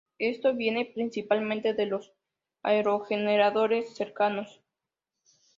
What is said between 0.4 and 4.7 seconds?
viene principalmente de los aerogeneradores cercanos.